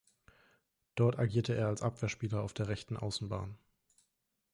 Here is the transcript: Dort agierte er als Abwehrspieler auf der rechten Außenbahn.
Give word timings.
Dort 0.95 1.19
agierte 1.19 1.53
er 1.53 1.67
als 1.67 1.83
Abwehrspieler 1.83 2.41
auf 2.41 2.55
der 2.55 2.69
rechten 2.69 2.97
Außenbahn. 2.97 3.59